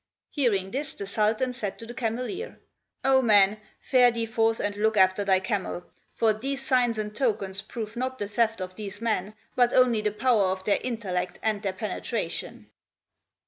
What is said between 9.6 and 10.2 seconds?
only the